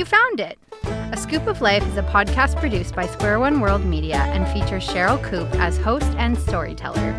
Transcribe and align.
You 0.00 0.06
found 0.06 0.40
it! 0.40 0.58
A 0.82 1.14
Skoop 1.14 1.46
of 1.46 1.60
Life 1.60 1.86
is 1.86 1.98
a 1.98 2.02
podcast 2.02 2.56
produced 2.56 2.96
by 2.96 3.06
Square 3.06 3.40
One 3.40 3.60
World 3.60 3.84
Media 3.84 4.16
and 4.16 4.48
features 4.48 4.88
Sherryl 4.88 5.22
Koop 5.22 5.46
as 5.56 5.76
host 5.76 6.06
and 6.16 6.38
storyteller. 6.38 7.12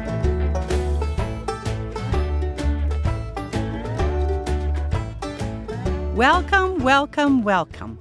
Welcome, 6.15 6.79
welcome, 6.79 7.43
welcome. 7.43 7.99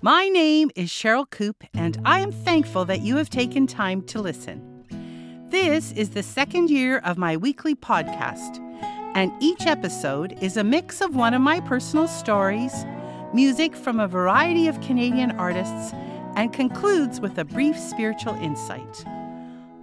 My 0.00 0.28
name 0.28 0.70
is 0.76 0.90
Sherryl 0.90 1.28
Koop, 1.28 1.64
and 1.74 2.00
I 2.04 2.20
am 2.20 2.30
thankful 2.30 2.84
that 2.84 3.00
you 3.00 3.16
have 3.16 3.30
taken 3.30 3.66
time 3.66 4.00
to 4.02 4.20
listen. 4.20 4.84
This 5.48 5.90
is 5.90 6.10
the 6.10 6.22
second 6.22 6.70
year 6.70 6.98
of 6.98 7.18
my 7.18 7.36
weekly 7.36 7.74
podcast, 7.74 8.60
and 9.16 9.32
each 9.40 9.66
episode 9.66 10.38
is 10.40 10.56
a 10.56 10.62
mix 10.62 11.00
of 11.00 11.16
one 11.16 11.34
of 11.34 11.40
my 11.40 11.58
personal 11.58 12.06
stories, 12.06 12.86
music 13.34 13.74
from 13.74 13.98
a 13.98 14.06
variety 14.06 14.68
of 14.68 14.80
Canadian 14.80 15.32
artists, 15.32 15.92
and 16.36 16.52
concludes 16.52 17.20
with 17.20 17.38
a 17.38 17.44
brief 17.44 17.78
spiritual 17.78 18.34
insight. 18.36 19.04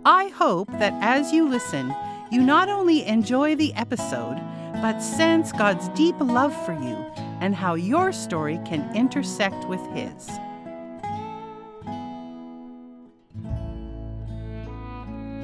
I 0.05 0.29
hope 0.29 0.71
that 0.79 0.93
as 1.01 1.31
you 1.31 1.47
listen, 1.47 1.93
you 2.31 2.41
not 2.41 2.69
only 2.69 3.05
enjoy 3.05 3.55
the 3.55 3.73
episode, 3.75 4.41
but 4.81 4.99
sense 4.99 5.51
God's 5.51 5.89
deep 5.89 6.15
love 6.19 6.55
for 6.65 6.73
you 6.73 6.95
and 7.41 7.53
how 7.53 7.75
your 7.75 8.11
story 8.11 8.59
can 8.65 8.95
intersect 8.95 9.67
with 9.67 9.85
His. 9.93 10.27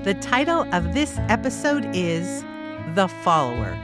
The 0.05 0.13
title 0.21 0.65
of 0.73 0.93
this 0.93 1.17
episode 1.27 1.85
is 1.93 2.43
The 2.95 3.09
Follower. 3.23 3.77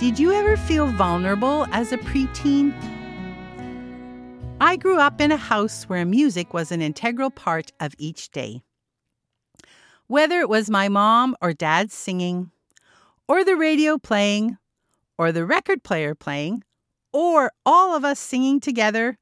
Did 0.00 0.18
you 0.18 0.32
ever 0.32 0.56
feel 0.56 0.86
vulnerable 0.86 1.66
as 1.72 1.92
a 1.92 1.98
preteen? 1.98 2.72
I 4.58 4.76
grew 4.76 4.98
up 4.98 5.20
in 5.20 5.30
a 5.30 5.36
house 5.36 5.90
where 5.90 6.06
music 6.06 6.54
was 6.54 6.72
an 6.72 6.80
integral 6.80 7.28
part 7.28 7.70
of 7.80 7.92
each 7.98 8.30
day. 8.30 8.62
Whether 10.06 10.40
it 10.40 10.48
was 10.48 10.70
my 10.70 10.88
mom 10.88 11.36
or 11.42 11.52
dad 11.52 11.92
singing, 11.92 12.50
or 13.28 13.44
the 13.44 13.56
radio 13.56 13.98
playing, 13.98 14.56
or 15.18 15.32
the 15.32 15.44
record 15.44 15.82
player 15.82 16.14
playing, 16.14 16.64
or 17.12 17.52
all 17.66 17.94
of 17.94 18.02
us 18.02 18.18
singing 18.18 18.58
together, 18.58 19.18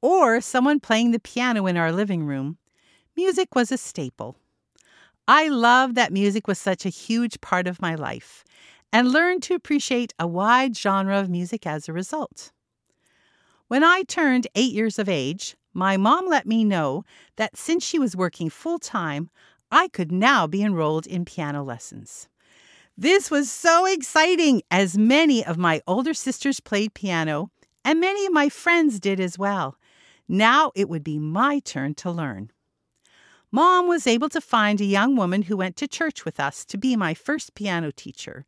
or 0.00 0.40
someone 0.40 0.78
playing 0.78 1.10
the 1.10 1.18
piano 1.18 1.66
in 1.66 1.76
our 1.76 1.90
living 1.90 2.24
room, 2.24 2.56
music 3.16 3.56
was 3.56 3.72
a 3.72 3.76
staple. 3.76 4.36
I 5.26 5.48
loved 5.48 5.96
that 5.96 6.12
music 6.12 6.46
was 6.46 6.60
such 6.60 6.86
a 6.86 6.90
huge 6.90 7.40
part 7.40 7.66
of 7.66 7.82
my 7.82 7.96
life 7.96 8.44
and 8.94 9.10
learned 9.10 9.42
to 9.42 9.54
appreciate 9.54 10.14
a 10.20 10.26
wide 10.26 10.76
genre 10.76 11.18
of 11.18 11.28
music 11.28 11.66
as 11.66 11.88
a 11.88 11.92
result. 11.92 12.52
When 13.66 13.82
I 13.82 14.04
turned 14.04 14.46
eight 14.54 14.72
years 14.72 15.00
of 15.00 15.08
age, 15.08 15.56
my 15.72 15.96
mom 15.96 16.28
let 16.28 16.46
me 16.46 16.62
know 16.62 17.04
that 17.34 17.56
since 17.56 17.84
she 17.84 17.98
was 17.98 18.14
working 18.14 18.48
full 18.48 18.78
time, 18.78 19.30
I 19.68 19.88
could 19.88 20.12
now 20.12 20.46
be 20.46 20.62
enrolled 20.62 21.08
in 21.08 21.24
piano 21.24 21.64
lessons. 21.64 22.28
This 22.96 23.32
was 23.32 23.50
so 23.50 23.84
exciting 23.84 24.62
as 24.70 24.96
many 24.96 25.44
of 25.44 25.58
my 25.58 25.82
older 25.88 26.14
sisters 26.14 26.60
played 26.60 26.94
piano 26.94 27.50
and 27.84 27.98
many 27.98 28.24
of 28.26 28.32
my 28.32 28.48
friends 28.48 29.00
did 29.00 29.18
as 29.18 29.36
well. 29.36 29.76
Now 30.28 30.70
it 30.76 30.88
would 30.88 31.02
be 31.02 31.18
my 31.18 31.58
turn 31.58 31.94
to 31.96 32.12
learn. 32.12 32.52
Mom 33.54 33.86
was 33.86 34.08
able 34.08 34.28
to 34.28 34.40
find 34.40 34.80
a 34.80 34.84
young 34.84 35.14
woman 35.14 35.42
who 35.42 35.56
went 35.56 35.76
to 35.76 35.86
church 35.86 36.24
with 36.24 36.40
us 36.40 36.64
to 36.64 36.76
be 36.76 36.96
my 36.96 37.14
first 37.14 37.54
piano 37.54 37.92
teacher, 37.92 38.44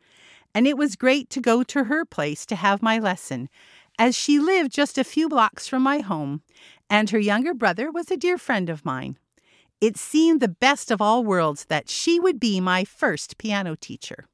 and 0.56 0.66
it 0.66 0.78
was 0.78 0.96
great 0.96 1.28
to 1.28 1.38
go 1.38 1.62
to 1.62 1.84
her 1.84 2.02
place 2.06 2.46
to 2.46 2.56
have 2.56 2.80
my 2.80 2.98
lesson, 2.98 3.50
as 3.98 4.16
she 4.16 4.38
lived 4.38 4.72
just 4.72 4.96
a 4.96 5.04
few 5.04 5.28
blocks 5.28 5.68
from 5.68 5.82
my 5.82 5.98
home, 5.98 6.40
and 6.88 7.10
her 7.10 7.18
younger 7.18 7.52
brother 7.52 7.90
was 7.92 8.10
a 8.10 8.16
dear 8.16 8.38
friend 8.38 8.70
of 8.70 8.82
mine. 8.82 9.18
It 9.82 9.98
seemed 9.98 10.40
the 10.40 10.48
best 10.48 10.90
of 10.90 11.02
all 11.02 11.22
worlds 11.22 11.66
that 11.66 11.90
she 11.90 12.18
would 12.18 12.40
be 12.40 12.58
my 12.58 12.84
first 12.84 13.36
piano 13.36 13.76
teacher. 13.78 14.24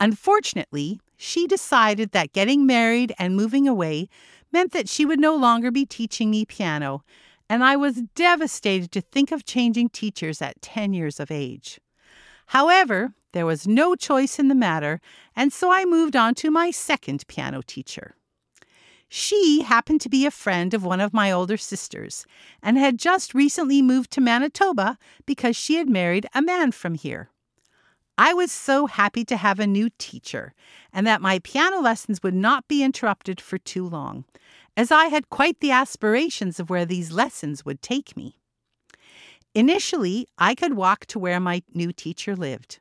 Unfortunately, 0.00 0.98
she 1.16 1.46
decided 1.46 2.10
that 2.10 2.32
getting 2.32 2.66
married 2.66 3.14
and 3.16 3.36
moving 3.36 3.68
away 3.68 4.08
meant 4.50 4.72
that 4.72 4.88
she 4.88 5.06
would 5.06 5.20
no 5.20 5.36
longer 5.36 5.70
be 5.70 5.86
teaching 5.86 6.32
me 6.32 6.44
piano, 6.44 7.04
and 7.48 7.62
I 7.62 7.76
was 7.76 8.02
devastated 8.16 8.90
to 8.90 9.00
think 9.00 9.30
of 9.30 9.44
changing 9.44 9.90
teachers 9.90 10.42
at 10.42 10.60
10 10.60 10.92
years 10.92 11.20
of 11.20 11.30
age. 11.30 11.78
However, 12.46 13.14
there 13.32 13.46
was 13.46 13.66
no 13.66 13.94
choice 13.94 14.38
in 14.38 14.48
the 14.48 14.54
matter, 14.54 15.00
and 15.36 15.52
so 15.52 15.70
I 15.70 15.84
moved 15.84 16.16
on 16.16 16.34
to 16.36 16.50
my 16.50 16.70
second 16.70 17.26
piano 17.28 17.62
teacher. 17.66 18.14
She 19.08 19.62
happened 19.62 20.00
to 20.02 20.08
be 20.08 20.24
a 20.24 20.30
friend 20.30 20.72
of 20.72 20.84
one 20.84 21.00
of 21.00 21.12
my 21.12 21.32
older 21.32 21.56
sisters 21.56 22.24
and 22.62 22.78
had 22.78 22.98
just 22.98 23.34
recently 23.34 23.82
moved 23.82 24.12
to 24.12 24.20
Manitoba 24.20 24.98
because 25.26 25.56
she 25.56 25.74
had 25.74 25.88
married 25.88 26.26
a 26.32 26.40
man 26.40 26.70
from 26.70 26.94
here. 26.94 27.30
I 28.16 28.34
was 28.34 28.52
so 28.52 28.86
happy 28.86 29.24
to 29.24 29.36
have 29.36 29.58
a 29.58 29.66
new 29.66 29.88
teacher 29.98 30.52
and 30.92 31.06
that 31.06 31.22
my 31.22 31.40
piano 31.42 31.80
lessons 31.80 32.22
would 32.22 32.34
not 32.34 32.68
be 32.68 32.82
interrupted 32.82 33.40
for 33.40 33.58
too 33.58 33.88
long, 33.88 34.26
as 34.76 34.92
I 34.92 35.06
had 35.06 35.30
quite 35.30 35.60
the 35.60 35.70
aspirations 35.70 36.60
of 36.60 36.68
where 36.68 36.84
these 36.84 37.12
lessons 37.12 37.64
would 37.64 37.80
take 37.80 38.16
me. 38.16 38.36
Initially, 39.54 40.28
I 40.38 40.54
could 40.54 40.74
walk 40.74 41.06
to 41.06 41.18
where 41.18 41.40
my 41.40 41.62
new 41.72 41.92
teacher 41.92 42.36
lived. 42.36 42.79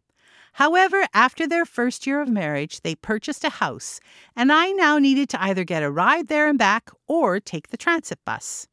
However, 0.54 1.06
after 1.14 1.48
their 1.48 1.66
first 1.66 2.06
year 2.08 2.22
of 2.22 2.30
marriage, 2.30 2.82
they 2.82 2.96
purchased 2.96 3.44
a 3.44 3.50
house, 3.50 4.00
and 4.36 4.52
I 4.52 4.72
now 4.72 4.98
needed 4.98 5.30
to 5.30 5.44
either 5.44 5.64
get 5.64 5.84
a 5.84 5.92
ride 5.92 6.28
there 6.28 6.48
and 6.48 6.58
back 6.58 6.90
or 7.08 7.40
take 7.40 7.70
the 7.70 7.78
transit 7.78 8.20
bus. 8.26 8.68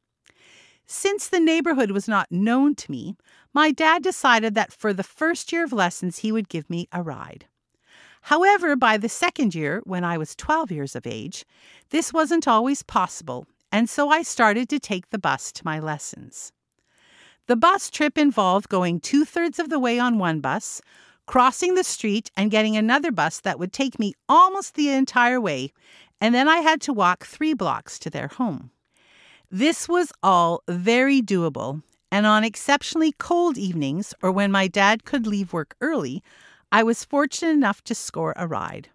Since 0.87 1.29
the 1.29 1.41
neighborhood 1.41 1.91
was 1.91 2.09
not 2.09 2.31
known 2.31 2.75
to 2.77 2.91
me, 2.91 3.17
my 3.53 3.73
dad 3.73 4.03
decided 4.03 4.55
that 4.55 4.73
for 4.73 4.93
the 4.93 5.03
first 5.03 5.53
year 5.53 5.65
of 5.65 5.73
lessons 5.73 6.19
he 6.19 6.31
would 6.31 6.49
give 6.49 6.71
me 6.71 6.89
a 6.93 7.03
ride. 7.03 7.47
However, 8.23 8.75
by 8.77 8.97
the 8.97 9.09
second 9.09 9.55
year, 9.55 9.81
when 9.85 10.05
I 10.05 10.19
was 10.19 10.35
12 10.35 10.73
years 10.73 10.97
of 10.97 11.07
age, 11.07 11.45
this 11.91 12.13
wasn't 12.13 12.49
always 12.49 12.83
possible, 12.83 13.47
and 13.71 13.89
so 13.89 14.11
I 14.11 14.23
started 14.23 14.69
to 14.71 14.79
take 14.79 15.11
the 15.11 15.19
bus 15.19 15.53
to 15.53 15.65
my 15.65 15.79
lessons. 15.79 16.53
The 17.47 17.57
bus 17.57 17.91
trip 17.91 18.19
involved 18.19 18.69
going 18.69 18.99
two 18.99 19.25
thirds 19.25 19.61
of 19.61 19.69
the 19.69 19.79
way 19.79 20.01
on 20.01 20.19
one 20.19 20.41
bus, 20.41 20.83
crossing 21.27 21.75
the 21.75 21.85
street, 21.85 22.31
and 22.37 22.51
getting 22.51 22.77
another 22.77 23.13
bus 23.13 23.41
that 23.41 23.59
would 23.59 23.73
take 23.73 23.99
me 23.99 24.15
almost 24.29 24.75
the 24.75 24.91
entire 24.91 25.41
way, 25.41 25.73
and 26.21 26.35
then 26.35 26.49
I 26.49 26.59
had 26.59 26.81
to 26.83 26.93
walk 26.93 27.25
three 27.25 27.55
blocks 27.55 27.99
to 28.01 28.11
their 28.11 28.29
home. 28.29 28.71
This 29.51 29.89
was 29.89 30.13
all 30.23 30.63
very 30.69 31.21
doable, 31.21 31.83
and 32.11 32.27
on 32.27 32.45
exceptionally 32.45 33.13
cold 33.13 33.59
evenings 33.59 34.15
or 34.23 34.33
when 34.33 34.51
my 34.51 34.69
dad 34.69 35.05
could 35.05 35.27
leave 35.27 35.53
work 35.53 35.77
early, 35.81 36.23
I 36.73 36.83
was 36.83 37.05
fortunate 37.05 37.53
enough 37.53 37.83
to 37.85 37.95
score 37.95 38.33
a 38.37 38.47
ride. 38.47 38.89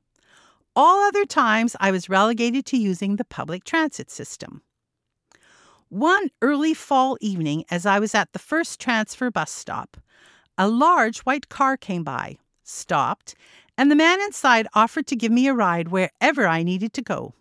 All 0.75 1.03
other 1.03 1.25
times, 1.25 1.75
I 1.79 1.91
was 1.91 2.09
relegated 2.09 2.65
to 2.67 2.77
using 2.77 3.15
the 3.15 3.25
public 3.25 3.63
transit 3.63 4.09
system. 4.09 4.61
One 5.89 6.29
early 6.41 6.73
fall 6.73 7.17
evening, 7.19 7.65
as 7.69 7.85
I 7.85 7.99
was 7.99 8.15
at 8.15 8.31
the 8.31 8.39
first 8.39 8.79
transfer 8.79 9.29
bus 9.29 9.51
stop, 9.51 9.97
a 10.61 10.67
large 10.67 11.21
white 11.21 11.49
car 11.49 11.75
came 11.75 12.03
by, 12.03 12.37
stopped, 12.63 13.33
and 13.79 13.89
the 13.89 13.95
man 13.95 14.21
inside 14.21 14.67
offered 14.75 15.07
to 15.07 15.15
give 15.15 15.31
me 15.31 15.47
a 15.47 15.55
ride 15.55 15.87
wherever 15.87 16.47
I 16.47 16.61
needed 16.61 16.93
to 16.93 17.01
go. 17.01 17.33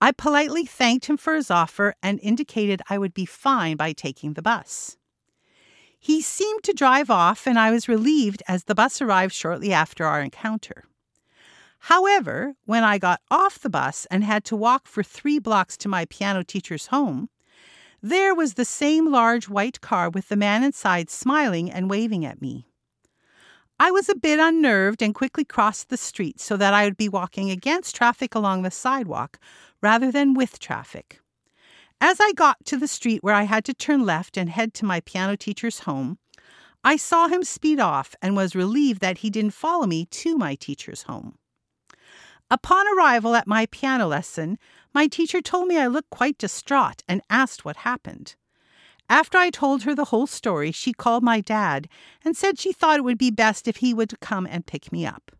I 0.00 0.12
politely 0.12 0.64
thanked 0.64 1.04
him 1.04 1.18
for 1.18 1.34
his 1.34 1.50
offer 1.50 1.94
and 2.02 2.18
indicated 2.22 2.80
I 2.88 2.96
would 2.96 3.12
be 3.12 3.26
fine 3.26 3.76
by 3.76 3.92
taking 3.92 4.32
the 4.32 4.40
bus. 4.40 4.96
He 5.98 6.22
seemed 6.22 6.62
to 6.62 6.72
drive 6.72 7.10
off, 7.10 7.46
and 7.46 7.58
I 7.58 7.70
was 7.70 7.90
relieved 7.90 8.42
as 8.48 8.64
the 8.64 8.74
bus 8.74 9.02
arrived 9.02 9.34
shortly 9.34 9.74
after 9.74 10.06
our 10.06 10.22
encounter. 10.22 10.84
However, 11.80 12.54
when 12.64 12.84
I 12.84 12.96
got 12.96 13.20
off 13.30 13.58
the 13.58 13.68
bus 13.68 14.06
and 14.10 14.24
had 14.24 14.46
to 14.46 14.56
walk 14.56 14.86
for 14.86 15.02
three 15.02 15.38
blocks 15.38 15.76
to 15.76 15.90
my 15.90 16.06
piano 16.06 16.42
teacher's 16.42 16.86
home, 16.86 17.28
there 18.02 18.34
was 18.34 18.54
the 18.54 18.64
same 18.64 19.10
large 19.10 19.48
white 19.48 19.80
car 19.80 20.08
with 20.08 20.28
the 20.28 20.36
man 20.36 20.64
inside 20.64 21.10
smiling 21.10 21.70
and 21.70 21.90
waving 21.90 22.24
at 22.24 22.40
me. 22.40 22.66
I 23.78 23.90
was 23.90 24.08
a 24.08 24.14
bit 24.14 24.38
unnerved 24.38 25.00
and 25.00 25.14
quickly 25.14 25.44
crossed 25.44 25.88
the 25.88 25.96
street 25.96 26.38
so 26.38 26.56
that 26.58 26.74
I 26.74 26.84
would 26.84 26.96
be 26.96 27.08
walking 27.08 27.50
against 27.50 27.96
traffic 27.96 28.34
along 28.34 28.62
the 28.62 28.70
sidewalk 28.70 29.38
rather 29.80 30.12
than 30.12 30.34
with 30.34 30.58
traffic. 30.58 31.20
As 32.00 32.18
I 32.20 32.32
got 32.32 32.64
to 32.66 32.76
the 32.76 32.88
street 32.88 33.22
where 33.22 33.34
I 33.34 33.42
had 33.44 33.64
to 33.66 33.74
turn 33.74 34.04
left 34.04 34.36
and 34.36 34.50
head 34.50 34.74
to 34.74 34.84
my 34.84 35.00
piano 35.00 35.36
teacher's 35.36 35.80
home, 35.80 36.18
I 36.82 36.96
saw 36.96 37.28
him 37.28 37.42
speed 37.42 37.80
off 37.80 38.14
and 38.22 38.34
was 38.34 38.54
relieved 38.54 39.00
that 39.00 39.18
he 39.18 39.28
didn't 39.28 39.52
follow 39.52 39.86
me 39.86 40.06
to 40.06 40.36
my 40.36 40.54
teacher's 40.54 41.02
home. 41.02 41.36
Upon 42.50 42.86
arrival 42.88 43.36
at 43.36 43.46
my 43.46 43.66
piano 43.66 44.08
lesson, 44.08 44.58
my 44.92 45.06
teacher 45.06 45.40
told 45.40 45.68
me 45.68 45.78
I 45.78 45.86
looked 45.86 46.10
quite 46.10 46.36
distraught 46.36 47.04
and 47.06 47.22
asked 47.30 47.64
what 47.64 47.76
happened. 47.76 48.34
After 49.08 49.38
I 49.38 49.50
told 49.50 49.82
her 49.84 49.94
the 49.94 50.06
whole 50.06 50.26
story, 50.26 50.72
she 50.72 50.92
called 50.92 51.22
my 51.22 51.40
dad 51.40 51.88
and 52.24 52.36
said 52.36 52.58
she 52.58 52.72
thought 52.72 52.98
it 52.98 53.04
would 53.04 53.18
be 53.18 53.30
best 53.30 53.68
if 53.68 53.76
he 53.76 53.94
would 53.94 54.18
come 54.20 54.46
and 54.46 54.66
pick 54.66 54.90
me 54.90 55.06
up. 55.06 55.32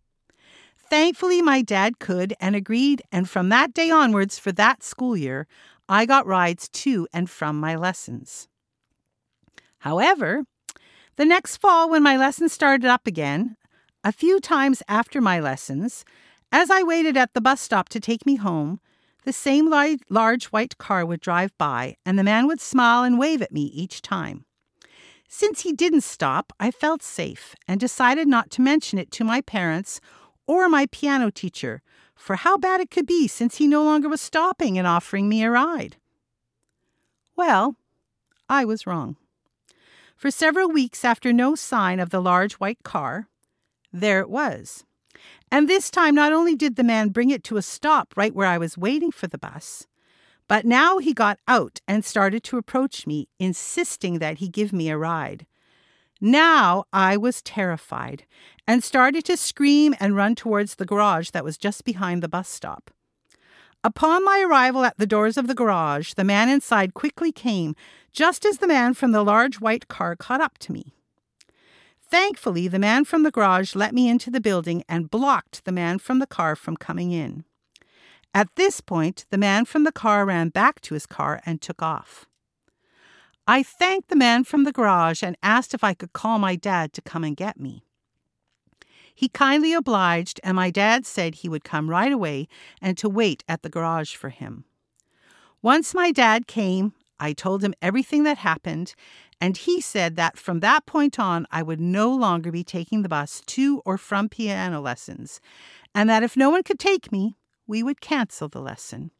Thankfully, 0.88 1.40
my 1.40 1.62
dad 1.62 2.00
could 2.00 2.34
and 2.40 2.56
agreed, 2.56 3.00
and 3.12 3.30
from 3.30 3.48
that 3.48 3.72
day 3.72 3.90
onwards 3.90 4.38
for 4.40 4.50
that 4.52 4.82
school 4.82 5.16
year, 5.16 5.46
I 5.88 6.04
got 6.04 6.26
rides 6.26 6.68
to 6.68 7.06
and 7.12 7.30
from 7.30 7.60
my 7.60 7.76
lessons. 7.76 8.48
However, 9.78 10.44
the 11.16 11.24
next 11.24 11.58
fall, 11.58 11.88
when 11.88 12.02
my 12.02 12.16
lessons 12.16 12.52
started 12.52 12.86
up 12.86 13.06
again, 13.06 13.56
a 14.02 14.10
few 14.10 14.40
times 14.40 14.82
after 14.88 15.20
my 15.20 15.38
lessons, 15.38 16.04
as 16.52 16.70
I 16.70 16.82
waited 16.82 17.16
at 17.16 17.34
the 17.34 17.40
bus 17.40 17.60
stop 17.60 17.88
to 17.90 18.00
take 18.00 18.26
me 18.26 18.36
home, 18.36 18.80
the 19.24 19.32
same 19.32 19.70
large 20.08 20.46
white 20.46 20.78
car 20.78 21.04
would 21.04 21.20
drive 21.20 21.56
by, 21.58 21.96
and 22.06 22.18
the 22.18 22.24
man 22.24 22.46
would 22.46 22.60
smile 22.60 23.04
and 23.04 23.18
wave 23.18 23.42
at 23.42 23.52
me 23.52 23.62
each 23.62 24.02
time. 24.02 24.44
Since 25.28 25.60
he 25.60 25.72
didn't 25.72 26.00
stop, 26.00 26.52
I 26.58 26.70
felt 26.70 27.02
safe 27.02 27.54
and 27.68 27.78
decided 27.78 28.26
not 28.26 28.50
to 28.52 28.62
mention 28.62 28.98
it 28.98 29.12
to 29.12 29.24
my 29.24 29.40
parents 29.40 30.00
or 30.46 30.68
my 30.68 30.86
piano 30.90 31.30
teacher, 31.30 31.82
for 32.16 32.36
how 32.36 32.56
bad 32.56 32.80
it 32.80 32.90
could 32.90 33.06
be 33.06 33.28
since 33.28 33.56
he 33.56 33.68
no 33.68 33.84
longer 33.84 34.08
was 34.08 34.20
stopping 34.20 34.76
and 34.76 34.86
offering 34.86 35.28
me 35.28 35.44
a 35.44 35.50
ride. 35.50 35.96
Well, 37.36 37.76
I 38.48 38.64
was 38.64 38.86
wrong. 38.86 39.16
For 40.16 40.30
several 40.30 40.68
weeks 40.68 41.04
after 41.04 41.32
no 41.32 41.54
sign 41.54 42.00
of 42.00 42.10
the 42.10 42.20
large 42.20 42.54
white 42.54 42.82
car, 42.82 43.28
there 43.92 44.20
it 44.20 44.28
was. 44.28 44.84
And 45.52 45.68
this 45.68 45.90
time, 45.90 46.14
not 46.14 46.32
only 46.32 46.54
did 46.54 46.76
the 46.76 46.84
man 46.84 47.08
bring 47.08 47.30
it 47.30 47.42
to 47.44 47.56
a 47.56 47.62
stop 47.62 48.14
right 48.16 48.34
where 48.34 48.46
I 48.46 48.58
was 48.58 48.78
waiting 48.78 49.10
for 49.10 49.26
the 49.26 49.38
bus, 49.38 49.86
but 50.46 50.64
now 50.64 50.98
he 50.98 51.12
got 51.12 51.38
out 51.46 51.80
and 51.86 52.04
started 52.04 52.42
to 52.44 52.58
approach 52.58 53.06
me, 53.06 53.28
insisting 53.38 54.18
that 54.18 54.38
he 54.38 54.48
give 54.48 54.72
me 54.72 54.88
a 54.90 54.98
ride. 54.98 55.46
Now 56.20 56.84
I 56.92 57.16
was 57.16 57.40
terrified 57.42 58.24
and 58.66 58.84
started 58.84 59.24
to 59.24 59.36
scream 59.36 59.94
and 59.98 60.14
run 60.14 60.34
towards 60.34 60.74
the 60.74 60.84
garage 60.84 61.30
that 61.30 61.44
was 61.44 61.56
just 61.56 61.84
behind 61.84 62.22
the 62.22 62.28
bus 62.28 62.48
stop. 62.48 62.90
Upon 63.82 64.24
my 64.24 64.44
arrival 64.46 64.84
at 64.84 64.98
the 64.98 65.06
doors 65.06 65.38
of 65.38 65.46
the 65.46 65.54
garage, 65.54 66.12
the 66.12 66.24
man 66.24 66.50
inside 66.50 66.92
quickly 66.94 67.32
came, 67.32 67.74
just 68.12 68.44
as 68.44 68.58
the 68.58 68.68
man 68.68 68.92
from 68.92 69.12
the 69.12 69.24
large 69.24 69.60
white 69.60 69.88
car 69.88 70.14
caught 70.14 70.42
up 70.42 70.58
to 70.58 70.72
me. 70.72 70.94
Thankfully, 72.10 72.66
the 72.66 72.80
man 72.80 73.04
from 73.04 73.22
the 73.22 73.30
garage 73.30 73.76
let 73.76 73.94
me 73.94 74.08
into 74.08 74.30
the 74.30 74.40
building 74.40 74.82
and 74.88 75.10
blocked 75.10 75.64
the 75.64 75.72
man 75.72 76.00
from 76.00 76.18
the 76.18 76.26
car 76.26 76.56
from 76.56 76.76
coming 76.76 77.12
in. 77.12 77.44
At 78.34 78.48
this 78.56 78.80
point, 78.80 79.26
the 79.30 79.38
man 79.38 79.64
from 79.64 79.84
the 79.84 79.92
car 79.92 80.26
ran 80.26 80.48
back 80.48 80.80
to 80.82 80.94
his 80.94 81.06
car 81.06 81.40
and 81.46 81.60
took 81.60 81.82
off. 81.82 82.26
I 83.46 83.62
thanked 83.62 84.08
the 84.08 84.16
man 84.16 84.44
from 84.44 84.64
the 84.64 84.72
garage 84.72 85.22
and 85.22 85.36
asked 85.42 85.72
if 85.72 85.84
I 85.84 85.94
could 85.94 86.12
call 86.12 86.38
my 86.38 86.56
dad 86.56 86.92
to 86.94 87.02
come 87.02 87.24
and 87.24 87.36
get 87.36 87.58
me. 87.58 87.84
He 89.14 89.28
kindly 89.28 89.72
obliged, 89.72 90.40
and 90.42 90.56
my 90.56 90.70
dad 90.70 91.06
said 91.06 91.36
he 91.36 91.48
would 91.48 91.64
come 91.64 91.90
right 91.90 92.12
away 92.12 92.48
and 92.80 92.96
to 92.98 93.08
wait 93.08 93.44
at 93.48 93.62
the 93.62 93.68
garage 93.68 94.14
for 94.14 94.30
him. 94.30 94.64
Once 95.62 95.94
my 95.94 96.10
dad 96.10 96.46
came, 96.46 96.92
I 97.18 97.34
told 97.34 97.62
him 97.62 97.74
everything 97.82 98.22
that 98.22 98.38
happened, 98.38 98.94
and 99.40 99.56
he 99.56 99.80
said 99.80 100.16
that 100.16 100.36
from 100.36 100.60
that 100.60 100.86
point 100.86 101.18
on 101.18 101.46
I 101.50 101.62
would 101.62 101.80
no 101.80 102.12
longer 102.14 102.52
be 102.52 102.64
taking 102.64 103.02
the 103.02 103.08
bus 103.08 103.42
to 103.46 103.80
or 103.84 103.96
from 103.96 104.28
piano 104.28 104.80
lessons, 104.80 105.40
and 105.94 106.08
that 106.10 106.22
if 106.22 106.36
no 106.36 106.50
one 106.50 106.62
could 106.62 106.78
take 106.78 107.10
me, 107.10 107.36
we 107.66 107.82
would 107.82 108.00
cancel 108.00 108.48
the 108.48 108.60
lesson. 108.60 109.10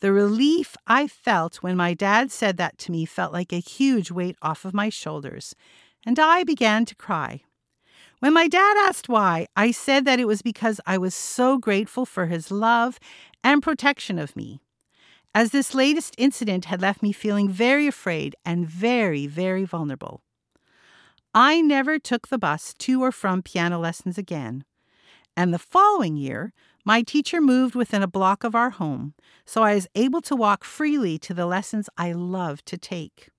The 0.00 0.12
relief 0.12 0.76
I 0.86 1.06
felt 1.06 1.56
when 1.56 1.76
my 1.76 1.94
dad 1.94 2.32
said 2.32 2.56
that 2.56 2.76
to 2.78 2.92
me 2.92 3.04
felt 3.04 3.32
like 3.32 3.52
a 3.52 3.58
huge 3.58 4.10
weight 4.10 4.36
off 4.42 4.64
of 4.64 4.74
my 4.74 4.88
shoulders, 4.88 5.54
and 6.04 6.18
I 6.18 6.44
began 6.44 6.84
to 6.86 6.96
cry. 6.96 7.42
When 8.18 8.34
my 8.34 8.46
dad 8.46 8.76
asked 8.78 9.08
why, 9.08 9.48
I 9.56 9.70
said 9.72 10.04
that 10.04 10.20
it 10.20 10.26
was 10.26 10.42
because 10.42 10.80
I 10.86 10.98
was 10.98 11.14
so 11.14 11.58
grateful 11.58 12.06
for 12.06 12.26
his 12.26 12.50
love 12.50 13.00
and 13.42 13.62
protection 13.62 14.18
of 14.18 14.36
me. 14.36 14.60
As 15.34 15.50
this 15.50 15.74
latest 15.74 16.14
incident 16.18 16.66
had 16.66 16.82
left 16.82 17.02
me 17.02 17.12
feeling 17.12 17.48
very 17.48 17.86
afraid 17.86 18.36
and 18.44 18.68
very, 18.68 19.26
very 19.26 19.64
vulnerable. 19.64 20.22
I 21.34 21.62
never 21.62 21.98
took 21.98 22.28
the 22.28 22.38
bus 22.38 22.74
to 22.80 23.02
or 23.02 23.10
from 23.10 23.40
piano 23.40 23.78
lessons 23.78 24.18
again. 24.18 24.64
And 25.34 25.54
the 25.54 25.58
following 25.58 26.16
year, 26.16 26.52
my 26.84 27.00
teacher 27.00 27.40
moved 27.40 27.74
within 27.74 28.02
a 28.02 28.06
block 28.08 28.44
of 28.44 28.54
our 28.54 28.70
home, 28.70 29.14
so 29.46 29.62
I 29.62 29.74
was 29.74 29.86
able 29.94 30.20
to 30.22 30.36
walk 30.36 30.64
freely 30.64 31.18
to 31.20 31.32
the 31.32 31.46
lessons 31.46 31.88
I 31.96 32.12
loved 32.12 32.66
to 32.66 32.76
take. 32.76 33.30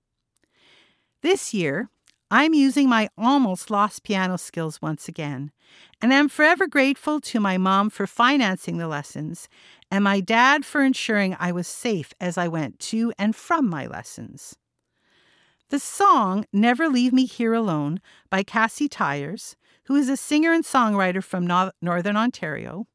This 1.22 1.54
year, 1.54 1.90
I'm 2.30 2.54
using 2.54 2.88
my 2.88 3.08
almost 3.16 3.70
lost 3.70 4.02
piano 4.02 4.38
skills 4.38 4.80
once 4.80 5.08
again, 5.08 5.52
and 6.00 6.12
I'm 6.12 6.28
forever 6.28 6.66
grateful 6.66 7.20
to 7.20 7.38
my 7.38 7.58
mom 7.58 7.90
for 7.90 8.06
financing 8.06 8.78
the 8.78 8.88
lessons 8.88 9.48
and 9.90 10.02
my 10.02 10.20
dad 10.20 10.64
for 10.64 10.82
ensuring 10.82 11.36
I 11.38 11.52
was 11.52 11.68
safe 11.68 12.12
as 12.20 12.36
I 12.36 12.48
went 12.48 12.78
to 12.80 13.12
and 13.18 13.36
from 13.36 13.68
my 13.68 13.86
lessons. 13.86 14.56
The 15.68 15.78
song 15.78 16.44
Never 16.52 16.88
Leave 16.88 17.12
Me 17.12 17.26
Here 17.26 17.54
Alone 17.54 18.00
by 18.30 18.42
Kassie 18.42 18.88
Tyers, 18.90 19.56
who 19.84 19.94
is 19.94 20.08
a 20.08 20.16
singer 20.16 20.52
and 20.52 20.64
songwriter 20.64 21.22
from 21.22 21.46
no- 21.46 21.72
Northern 21.80 22.16
Ontario, 22.16 22.86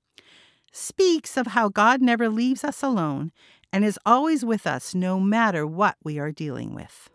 speaks 0.72 1.38
of 1.38 1.48
how 1.48 1.70
God 1.70 2.02
never 2.02 2.30
leaves 2.30 2.64
us 2.64 2.84
alone 2.84 3.32
and 3.72 3.86
is 3.86 4.00
always 4.06 4.44
with 4.44 4.66
us 4.66 4.96
no 4.96 5.20
matter 5.20 5.66
what 5.66 5.98
we 6.04 6.20
are 6.20 6.32
dealing 6.32 6.74
with. 6.74 7.10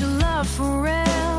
Your 0.00 0.08
love 0.08 0.48
forever 0.48 1.31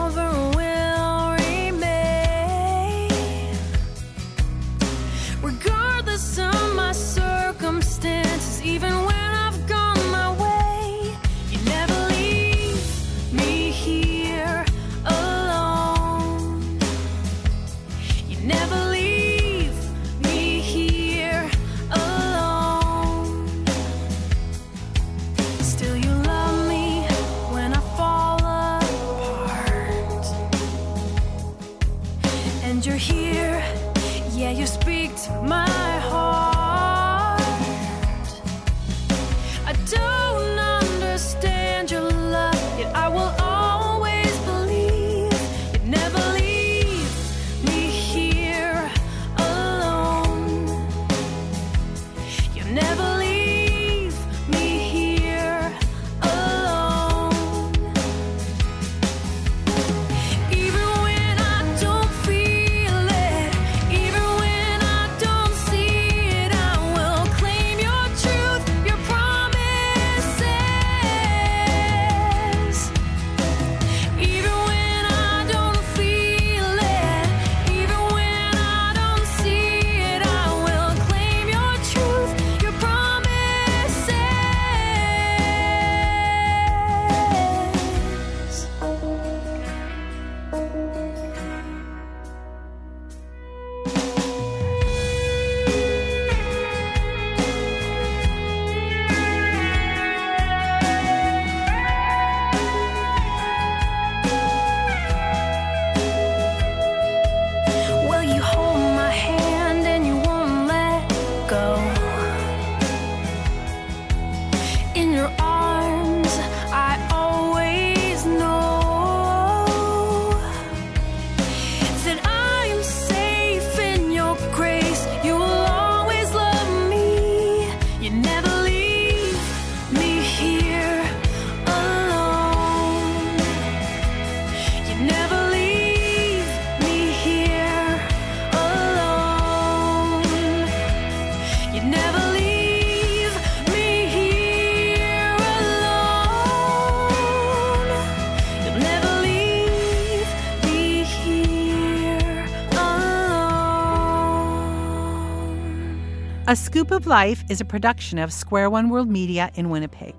A 156.53 156.55
Skoop 156.55 156.91
of 156.91 157.07
Life 157.07 157.43
is 157.50 157.62
a 157.62 157.65
production 157.65 158.19
of 158.19 158.31
Square 158.31 158.69
One 158.69 158.89
World 158.89 159.10
Media 159.10 159.50
in 159.55 159.72
Winnipeg. 159.72 160.13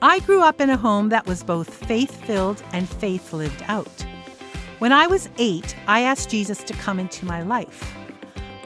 I 0.00 0.20
grew 0.20 0.40
up 0.40 0.60
in 0.60 0.70
a 0.70 0.76
home 0.76 1.08
that 1.08 1.26
was 1.26 1.42
both 1.42 1.68
faith 1.68 2.24
filled 2.26 2.62
and 2.72 2.88
faith 2.88 3.32
lived 3.32 3.64
out. 3.66 4.06
When 4.78 4.92
I 4.92 5.08
was 5.08 5.28
eight, 5.38 5.74
I 5.88 6.02
asked 6.02 6.30
Jesus 6.30 6.62
to 6.62 6.74
come 6.74 7.00
into 7.00 7.26
my 7.26 7.42
life. 7.42 7.92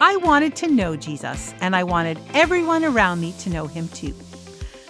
I 0.03 0.19
wanted 0.19 0.55
to 0.57 0.69
know 0.69 0.97
Jesus, 0.97 1.55
and 1.63 1.75
I 1.75 1.83
wanted 1.83 2.21
everyone 2.35 2.85
around 2.85 3.23
me 3.23 3.33
to 3.39 3.49
know 3.49 3.67
him 3.67 3.89
too. 3.89 4.15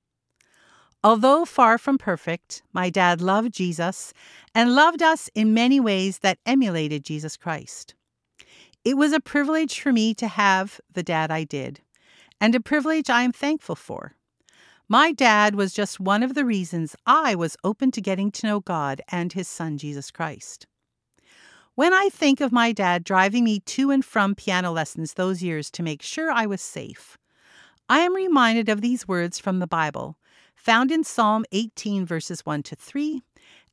Although 1.02 1.47
far 1.47 1.78
from 1.78 1.97
perfect, 1.97 2.62
my 2.73 2.90
dad 2.90 3.23
loved 3.23 3.54
Jesus 3.54 4.12
and 4.54 4.75
loved 4.75 5.02
us 5.02 5.30
in 5.35 5.54
many 5.54 5.80
ways 5.80 6.18
that 6.18 6.38
emulated 6.44 7.04
Jesus 7.04 7.38
Christ. 7.38 7.94
It 8.85 8.97
was 8.99 9.12
a 9.12 9.20
privilege 9.20 9.80
for 9.80 9.92
me 9.92 10.14
to 10.14 10.28
have 10.28 10.80
the 10.92 11.02
dad 11.02 11.30
I 11.30 11.44
did, 11.44 11.80
and 12.40 12.54
a 12.54 12.61
privilege 12.61 13.09
I 13.09 13.23
am 13.23 13.32
thankful 13.32 13.76
for. 13.76 14.14
My 14.88 15.12
dad 15.12 15.54
was 15.54 15.73
just 15.73 16.00
one 16.00 16.23
of 16.23 16.35
the 16.35 16.44
reasons 16.44 16.97
I 17.06 17.35
was 17.35 17.56
open 17.62 17.90
to 17.92 18.00
getting 18.00 18.30
to 18.32 18.47
know 18.47 18.61
God 18.61 19.00
and 19.09 19.32
his 19.32 19.49
son, 19.49 19.78
Jesus 19.78 20.11
Christ. 20.11 20.66
When 21.75 21.95
I 21.95 22.09
think 22.11 22.41
of 22.41 22.53
my 22.53 22.73
dad 22.73 23.05
driving 23.05 23.45
me 23.45 23.61
to 23.61 23.91
and 23.91 24.05
from 24.05 24.35
piano 24.35 24.73
lessons 24.73 25.15
those 25.15 25.43
years 25.43 25.71
to 25.73 25.83
make 25.83 26.03
sure 26.03 26.31
I 26.31 26.47
was 26.47 26.61
safe, 26.61 27.17
I 27.89 28.00
am 28.00 28.15
reminded 28.15 28.69
of 28.69 28.81
these 28.81 29.09
words 29.09 29.39
from 29.39 29.59
the 29.61 29.67
Bible 29.67 30.17
found 30.55 30.91
in 30.91 31.05
Psalm 31.05 31.45
18, 31.53 32.05
verses 32.05 32.45
1 32.45 32.62
to 32.65 32.77
3, 32.77 33.23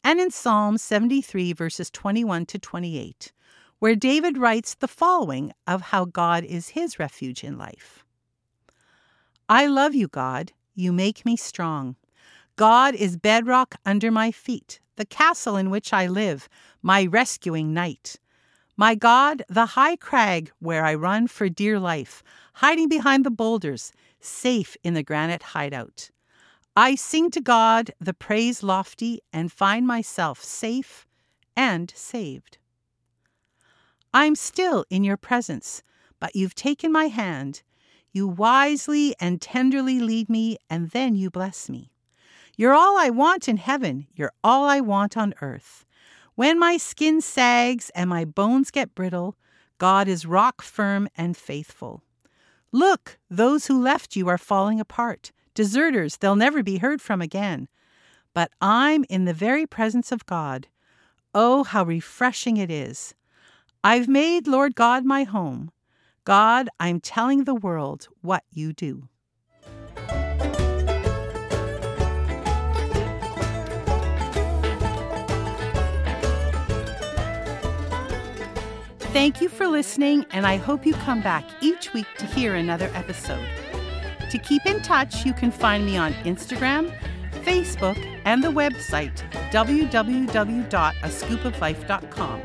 and 0.03 0.19
in 0.21 0.31
Psalm 0.31 0.77
73, 0.77 1.51
verses 1.53 1.89
21 1.89 2.45
to 2.45 2.59
28, 2.59 3.33
where 3.79 3.95
David 3.95 4.37
writes 4.37 4.75
the 4.75 4.87
following 4.87 5.51
of 5.65 5.81
how 5.81 6.05
God 6.05 6.45
is 6.45 6.69
his 6.69 6.99
refuge 6.99 7.43
in 7.43 7.57
life 7.57 8.05
I 9.49 9.65
love 9.67 9.95
you, 9.95 10.09
God. 10.09 10.51
You 10.75 10.91
make 10.91 11.25
me 11.25 11.37
strong. 11.37 11.95
God 12.57 12.95
is 12.95 13.17
bedrock 13.17 13.75
under 13.85 14.09
my 14.09 14.31
feet, 14.31 14.79
the 14.95 15.05
castle 15.05 15.57
in 15.57 15.69
which 15.69 15.93
I 15.93 16.07
live, 16.07 16.49
my 16.81 17.05
rescuing 17.05 17.71
knight. 17.71 18.19
My 18.75 18.95
God, 18.95 19.43
the 19.47 19.67
high 19.67 19.95
crag 19.95 20.51
where 20.57 20.83
I 20.83 20.95
run 20.95 21.27
for 21.27 21.49
dear 21.49 21.79
life, 21.79 22.23
hiding 22.55 22.89
behind 22.89 23.23
the 23.23 23.29
boulders, 23.29 23.93
safe 24.19 24.75
in 24.83 24.95
the 24.95 25.03
granite 25.03 25.43
hideout. 25.43 26.09
I 26.75 26.95
sing 26.95 27.29
to 27.31 27.41
God 27.41 27.91
the 27.99 28.15
praise 28.15 28.63
lofty 28.63 29.21
and 29.31 29.51
find 29.51 29.85
myself 29.85 30.43
safe 30.43 31.05
and 31.55 31.93
saved. 31.95 32.57
I'm 34.15 34.33
still 34.33 34.83
in 34.89 35.03
your 35.03 35.17
presence, 35.17 35.83
but 36.19 36.35
you've 36.35 36.55
taken 36.55 36.91
my 36.91 37.05
hand. 37.05 37.61
You 38.11 38.27
wisely 38.27 39.13
and 39.19 39.39
tenderly 39.39 39.99
lead 39.99 40.27
me, 40.27 40.57
and 40.71 40.89
then 40.89 41.15
you 41.15 41.29
bless 41.29 41.69
me. 41.69 41.91
You're 42.59 42.73
all 42.73 42.97
I 42.97 43.11
want 43.11 43.47
in 43.47 43.57
heaven, 43.57 44.07
you're 44.15 44.33
all 44.43 44.65
I 44.65 44.79
want 44.79 45.15
on 45.15 45.35
earth. 45.41 45.85
When 46.33 46.57
my 46.57 46.77
skin 46.77 47.21
sags 47.21 47.91
and 47.91 48.09
my 48.09 48.25
bones 48.25 48.71
get 48.71 48.95
brittle, 48.95 49.35
God 49.77 50.07
is 50.07 50.25
rock 50.25 50.63
firm 50.63 51.07
and 51.15 51.37
faithful. 51.37 52.01
Look, 52.71 53.19
those 53.29 53.67
who 53.67 53.79
left 53.79 54.15
you 54.15 54.27
are 54.27 54.39
falling 54.39 54.79
apart 54.79 55.31
deserters, 55.53 56.17
they'll 56.17 56.35
never 56.35 56.63
be 56.63 56.77
heard 56.77 56.99
from 56.99 57.21
again. 57.21 57.67
But 58.33 58.51
I'm 58.59 59.05
in 59.07 59.25
the 59.25 59.33
very 59.35 59.67
presence 59.67 60.11
of 60.11 60.25
God. 60.25 60.67
Oh, 61.35 61.63
how 61.63 61.83
refreshing 61.83 62.57
it 62.57 62.71
is! 62.71 63.13
I've 63.83 64.07
made 64.07 64.47
Lord 64.47 64.73
God 64.73 65.05
my 65.05 65.25
home. 65.25 65.69
God, 66.23 66.69
I'm 66.79 66.99
telling 66.99 67.43
the 67.43 67.55
world 67.55 68.07
what 68.21 68.43
you 68.51 68.73
do. 68.73 69.09
Thank 79.13 79.39
you 79.41 79.47
for 79.47 79.67
listening, 79.67 80.25
and 80.31 80.45
I 80.45 80.57
hope 80.57 80.85
you 80.85 80.93
come 80.93 81.21
back 81.21 81.45
each 81.61 81.93
week 81.93 82.07
to 82.17 82.25
hear 82.25 82.55
another 82.55 82.91
episode. 82.93 83.47
To 84.29 84.37
keep 84.37 84.65
in 84.65 84.81
touch, 84.81 85.25
you 85.25 85.31
can 85.33 85.49
find 85.49 85.85
me 85.85 85.95
on 85.95 86.11
Instagram, 86.25 86.93
Facebook, 87.43 87.97
and 88.25 88.43
the 88.43 88.49
website 88.49 89.23
www.askoopoflife.com, 89.51 92.41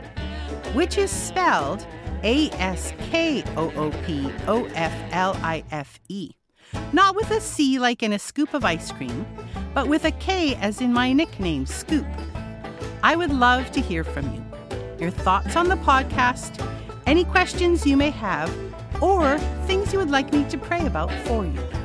which 0.74 0.98
is 0.98 1.10
spelled 1.10 1.84
A 2.22 2.48
S 2.50 2.92
K 3.10 3.42
O 3.56 3.72
O 3.74 3.90
P 4.06 4.30
O 4.46 4.66
F 4.74 4.92
L 5.12 5.36
I 5.42 5.64
F 5.72 5.98
E. 6.08 6.30
Not 6.92 7.16
with 7.16 7.32
a 7.32 7.40
C 7.40 7.80
like 7.80 8.04
in 8.04 8.12
a 8.12 8.18
scoop 8.18 8.54
of 8.54 8.64
ice 8.64 8.92
cream, 8.92 9.26
but 9.74 9.88
with 9.88 10.04
a 10.04 10.12
K 10.12 10.54
as 10.54 10.80
in 10.80 10.92
my 10.92 11.12
nickname, 11.12 11.64
Skoop. 11.64 12.06
I 13.02 13.16
would 13.16 13.32
love 13.32 13.72
to 13.72 13.80
hear 13.80 14.04
from 14.04 14.32
you. 14.32 14.51
Your 15.02 15.10
thoughts 15.10 15.56
on 15.56 15.66
the 15.66 15.74
podcast, 15.74 16.64
any 17.06 17.24
questions 17.24 17.84
you 17.84 17.96
may 17.96 18.10
have, 18.10 18.48
or 19.02 19.36
things 19.66 19.92
you 19.92 19.98
would 19.98 20.12
like 20.12 20.32
me 20.32 20.48
to 20.48 20.56
pray 20.56 20.86
about 20.86 21.10
for 21.26 21.44
you. 21.44 21.81